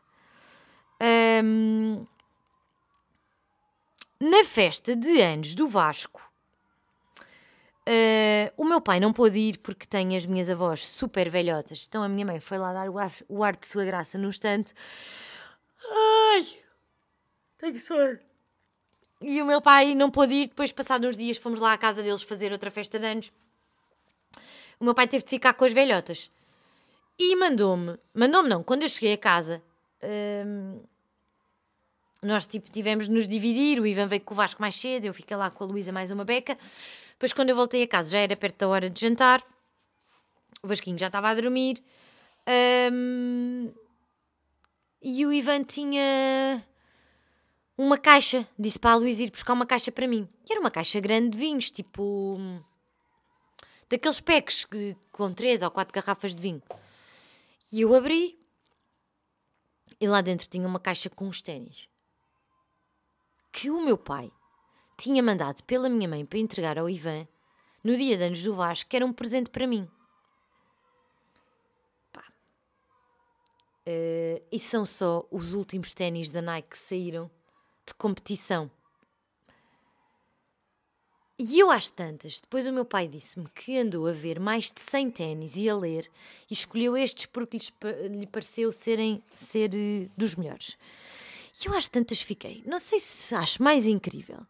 [1.43, 2.05] Um,
[4.19, 6.25] na festa de anos do Vasco,
[7.87, 11.85] Uh, o meu pai não pôde ir porque tem as minhas avós super velhotas.
[11.87, 14.73] Então a minha mãe foi lá dar o ar, de sua graça no instante.
[15.87, 16.47] Ai!
[17.59, 18.19] Tenho sono.
[19.21, 20.47] E o meu pai não pôde ir.
[20.47, 23.33] Depois, passados uns dias, fomos lá à casa deles fazer outra festa de anos.
[24.79, 26.29] O meu pai teve de ficar com as velhotas.
[27.17, 27.97] E mandou-me.
[28.13, 28.63] Mandou-me não.
[28.63, 29.61] Quando eu cheguei a casa...
[30.03, 30.83] Uh,
[32.21, 33.79] nós tipo, tivemos de nos dividir.
[33.79, 35.05] O Ivan veio com o Vasco mais cedo.
[35.05, 36.57] Eu fiquei lá com a Luísa mais uma beca.
[37.11, 39.43] Depois, quando eu voltei a casa, já era perto da hora de jantar.
[40.61, 41.83] O Vasquinho já estava a dormir.
[42.91, 43.71] Um,
[45.01, 46.63] e o Ivan tinha
[47.77, 48.47] uma caixa.
[48.57, 50.27] Disse para a Luísa ir buscar uma caixa para mim.
[50.47, 52.37] E era uma caixa grande de vinhos, tipo.
[53.89, 54.67] daqueles packs
[55.11, 56.61] com três ou quatro garrafas de vinho.
[57.71, 58.39] E eu abri.
[59.99, 61.89] E lá dentro tinha uma caixa com os ténis.
[63.51, 64.31] Que o meu pai
[64.97, 67.27] tinha mandado pela minha mãe para entregar ao Ivan
[67.83, 69.89] no dia de anos do Vasco, que era um presente para mim.
[73.87, 77.29] Uh, e são só os últimos ténis da Nike que saíram
[77.85, 78.69] de competição.
[81.37, 84.79] E eu às tantas, depois o meu pai disse-me que andou a ver mais de
[84.79, 86.09] 100 ténis e a ler
[86.49, 87.59] e escolheu estes porque
[88.09, 90.77] lhe pareceu serem ser uh, dos melhores.
[91.61, 94.45] E eu às tantas fiquei, não sei se acho mais incrível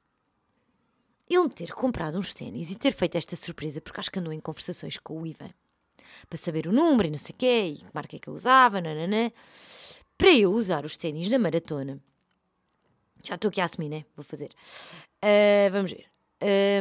[1.28, 4.40] ele ter comprado uns ténis e ter feito esta surpresa, porque acho que andou em
[4.40, 5.50] conversações com o Ivan
[6.30, 8.34] para saber o número e não sei o quê, e que marca é que eu
[8.34, 9.32] usava, nananã,
[10.18, 12.00] para eu usar os ténis na maratona.
[13.26, 14.06] Já estou aqui a assumir, né?
[14.16, 14.52] Vou fazer.
[15.24, 16.06] Uh, vamos ver.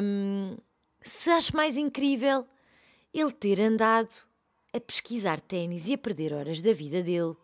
[0.02, 0.56] Um,
[1.00, 2.46] se acho mais incrível
[3.12, 4.10] ele ter andado
[4.72, 7.34] a pesquisar ténis e a perder horas da vida dele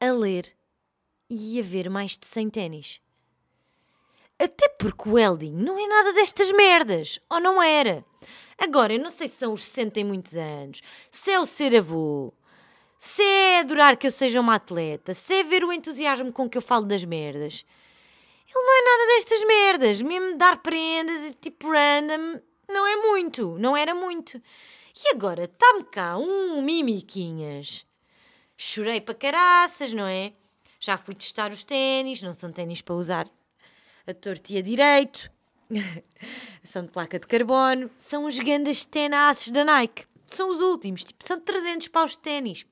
[0.00, 0.52] a ler
[1.28, 3.00] e a ver mais de 100 ténis.
[4.38, 7.20] Até porque o Elding não é nada destas merdas.
[7.30, 8.04] Ou não era?
[8.58, 11.74] Agora, eu não sei se são os 60 e muitos anos, se é o ser
[11.76, 12.32] avô,
[13.04, 16.56] se é adorar que eu seja uma atleta, se é ver o entusiasmo com que
[16.56, 17.64] eu falo das merdas.
[18.48, 20.00] Ele não é nada destas merdas.
[20.00, 23.58] Mesmo dar prendas tipo random, não é muito.
[23.58, 24.40] Não era muito.
[24.96, 27.86] E agora, está-me cá um mimiquinhas.
[28.56, 30.32] Chorei para caraças, não é?
[30.80, 33.28] Já fui testar os ténis, não são ténis para usar
[34.06, 35.30] a tortia direito,
[36.62, 40.06] são de placa de carbono, são os grandes tenaces da Nike.
[40.26, 42.66] São os últimos, tipo, são 300 paus de ténis.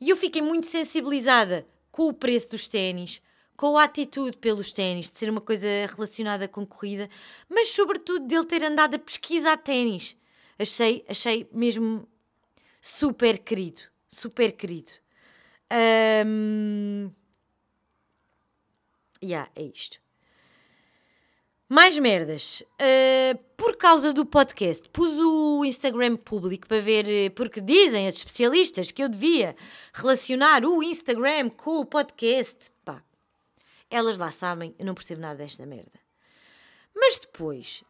[0.00, 3.22] E eu fiquei muito sensibilizada com o preço dos ténis,
[3.56, 7.08] com a atitude pelos ténis, de ser uma coisa relacionada com corrida,
[7.48, 10.16] mas sobretudo dele ter andado a pesquisar ténis.
[10.58, 12.08] Achei, achei mesmo
[12.80, 14.90] super querido, super querido.
[16.26, 17.10] Um,
[19.22, 20.03] yeah, é isto.
[21.68, 22.62] Mais merdas.
[22.74, 28.16] Uh, por causa do podcast, pus o Instagram público para ver, eh, porque dizem as
[28.16, 29.56] especialistas que eu devia
[29.92, 32.70] relacionar o Instagram com o podcast.
[32.84, 33.02] Pá,
[33.90, 35.98] elas lá sabem, eu não percebo nada desta merda.
[36.94, 37.82] Mas depois,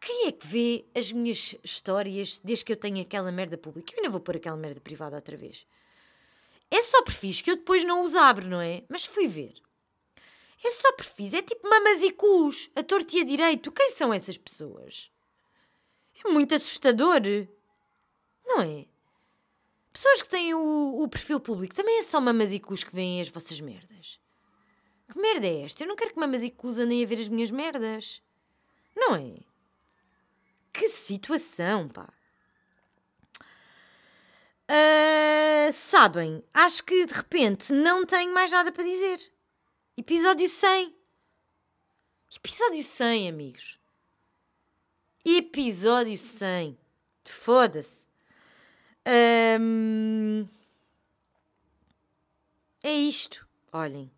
[0.00, 3.92] quem é que vê as minhas histórias desde que eu tenho aquela merda pública?
[3.92, 5.66] Eu ainda vou pôr aquela merda privada outra vez.
[6.70, 8.82] É só perfis que eu depois não os abro, não é?
[8.88, 9.63] Mas fui ver.
[10.64, 13.70] É só perfis, é tipo mamas e cus, a tortia direito.
[13.70, 15.10] Quem são essas pessoas?
[16.24, 17.20] É muito assustador.
[18.46, 18.86] Não é?
[19.92, 23.20] Pessoas que têm o, o perfil público também é só mamas e cus que veem
[23.20, 24.18] as vossas merdas.
[25.12, 25.84] Que merda é esta?
[25.84, 28.22] Eu não quero que mamas e cus andem a ver as minhas merdas.
[28.96, 29.40] Não é?
[30.72, 32.08] Que situação, pá.
[34.66, 39.33] Uh, sabem, acho que de repente não tenho mais nada para dizer.
[39.96, 40.92] Episódio 100.
[42.34, 43.78] Episódio 100, amigos.
[45.24, 46.76] Episódio 100.
[47.24, 48.08] Foda-se.
[49.60, 50.48] Um...
[52.82, 53.46] É isto.
[53.72, 54.10] Olhem.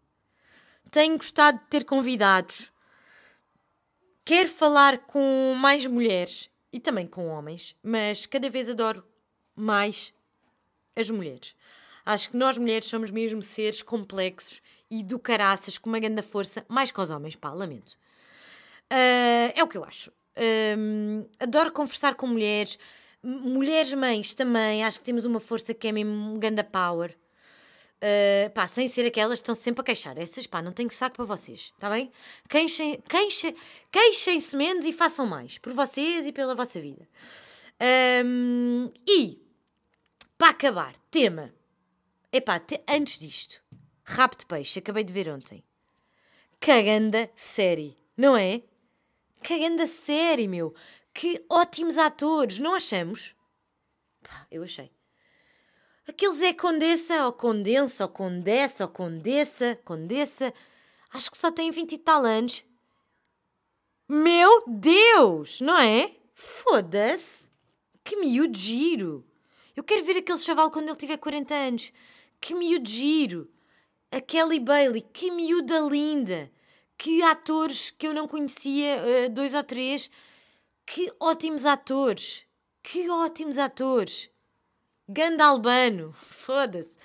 [0.90, 2.72] Tenho gostado de ter convidados.
[4.24, 9.04] Quero falar com mais mulheres e também com homens, mas cada vez adoro
[9.54, 10.10] mais
[10.96, 11.54] as mulheres.
[12.06, 16.64] Acho que nós mulheres somos mesmo seres complexos e do caraças com uma grande força,
[16.68, 17.96] mais que os homens, pá, lamento.
[18.92, 20.10] Uh, é o que eu acho.
[20.10, 22.78] Uh, adoro conversar com mulheres,
[23.22, 27.16] mulheres mães também, acho que temos uma força que é mesmo ganda power.
[27.96, 30.18] Uh, pá, sem ser aquelas que estão sempre a queixar.
[30.18, 32.12] Essas, pá, não tenho saco para vocês, está bem?
[32.48, 33.56] Queixem, queixem,
[33.90, 37.08] queixem-se menos e façam mais, por vocês e pela vossa vida.
[38.24, 39.40] Um, e,
[40.38, 41.52] para acabar, tema.
[42.32, 43.62] Epá, te, antes disto,
[44.08, 45.64] Rap de Peixe, acabei de ver ontem.
[46.60, 48.62] Caganda série, não é?
[49.42, 50.72] Caganda série, meu.
[51.12, 53.34] Que ótimos atores, não achamos?
[54.22, 54.92] Pá, eu achei.
[56.06, 60.54] Aqueles é Condessa, ou Condensa, ou Condessa, ou Condessa, Condessa.
[61.12, 62.64] Acho que só tem 20 e tal anos.
[64.08, 66.14] Meu Deus, não é?
[66.32, 67.48] Foda-se.
[68.04, 69.26] Que miúdo giro.
[69.74, 71.92] Eu quero ver aquele chaval quando ele tiver 40 anos.
[72.40, 73.50] Que miúdo giro.
[74.10, 76.50] A Kelly Bailey, que miúda linda!
[76.96, 80.10] Que atores que eu não conhecia, uh, dois ou três.
[80.86, 82.44] Que ótimos atores!
[82.82, 84.30] Que ótimos atores!
[85.08, 86.96] Ganda Albano, foda-se!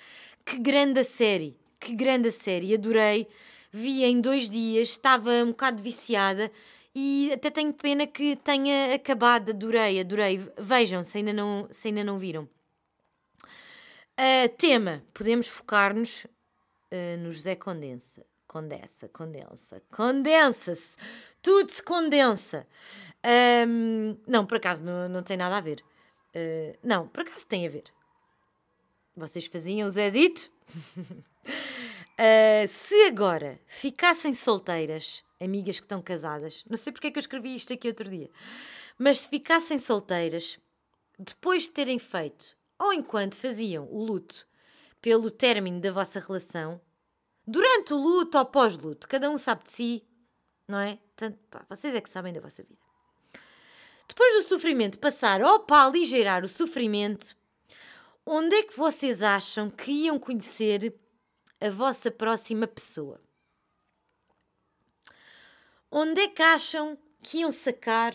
[0.44, 1.58] Que grande série!
[1.78, 2.74] Que grande série!
[2.74, 3.28] Adorei!
[3.70, 6.52] Vi em dois dias, estava um bocado viciada
[6.94, 9.50] e até tenho pena que tenha acabado.
[9.50, 10.46] Adorei, adorei.
[10.58, 12.48] Vejam se ainda não, se ainda não viram.
[14.12, 16.26] Uh, tema: podemos focar-nos
[16.92, 18.24] uh, no José Condensa.
[18.46, 20.94] Condensa, condensa, condensa-se.
[21.40, 22.66] Tudo se condensa.
[23.66, 25.82] Um, não, por acaso não, não tem nada a ver.
[26.36, 27.84] Uh, não, por acaso tem a ver.
[29.16, 30.50] Vocês faziam o Zezito?
[30.76, 37.22] uh, se agora ficassem solteiras, amigas que estão casadas, não sei porque é que eu
[37.22, 38.28] escrevi isto aqui outro dia,
[38.98, 40.60] mas se ficassem solteiras,
[41.18, 44.46] depois de terem feito, ou enquanto faziam o luto
[45.02, 46.80] pelo término da vossa relação,
[47.44, 50.08] durante o luto ou pós-luto, cada um sabe de si,
[50.68, 50.98] não é?
[51.16, 52.80] Tanto, pá, vocês é que sabem da vossa vida.
[54.08, 57.36] Depois do sofrimento passar ou para aligerar o sofrimento,
[58.24, 60.94] onde é que vocês acham que iam conhecer
[61.60, 63.20] a vossa próxima pessoa?
[65.90, 68.14] Onde é que acham que iam sacar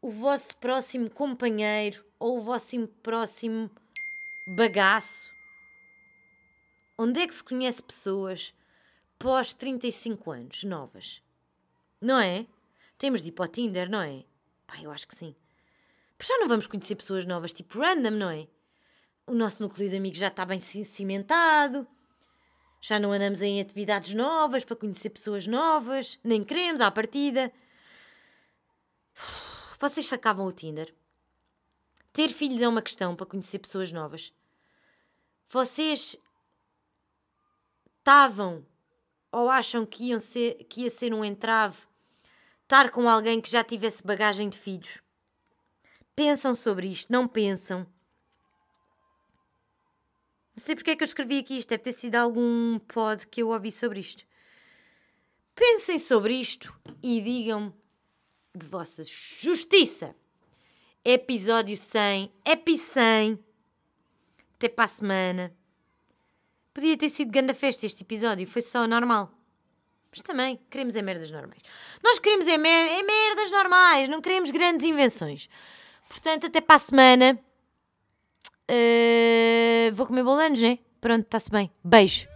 [0.00, 3.70] o vosso próximo companheiro ou o vosso próximo
[4.56, 5.39] bagaço?
[7.02, 8.52] Onde é que se conhece pessoas
[9.18, 11.22] pós 35 anos, novas?
[11.98, 12.46] Não é?
[12.98, 14.22] Temos de ir para o Tinder, não é?
[14.66, 15.34] Pá, eu acho que sim.
[16.18, 18.46] Pois já não vamos conhecer pessoas novas tipo random, não é?
[19.26, 21.88] O nosso núcleo de amigos já está bem cimentado.
[22.82, 26.18] Já não andamos em atividades novas para conhecer pessoas novas.
[26.22, 27.50] Nem queremos, à partida.
[29.80, 30.94] Vocês sacavam o Tinder?
[32.12, 34.34] Ter filhos é uma questão para conhecer pessoas novas.
[35.48, 36.14] Vocês
[38.10, 38.66] estavam
[39.30, 41.78] ou acham que, iam ser, que ia ser um entrave
[42.62, 44.98] estar com alguém que já tivesse bagagem de filhos?
[46.16, 47.86] Pensam sobre isto, não pensam?
[50.56, 53.42] Não sei porque é que eu escrevi aqui isto, deve ter sido algum pod que
[53.42, 54.24] eu ouvi sobre isto.
[55.54, 57.72] Pensem sobre isto e digam
[58.52, 60.16] de vossa justiça.
[61.04, 63.38] Episódio 100, Epi 100.
[64.56, 65.59] Até para a semana.
[66.72, 69.30] Podia ter sido grande festa este episódio, foi só normal.
[70.10, 71.62] Mas também queremos é merdas normais.
[72.02, 75.48] Nós queremos é, mer é merdas normais, não queremos grandes invenções.
[76.08, 77.38] Portanto, até para a semana.
[78.70, 80.78] Uh, vou comer bolanos, né?
[81.00, 81.70] Pronto, está-se bem.
[81.82, 82.28] Beijo.